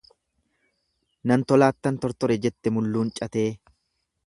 Nan 1.31 1.43
tolaattan 1.51 2.01
tortore 2.07 2.39
jette 2.47 2.73
mulluun 2.79 3.15
caxee. 3.21 3.49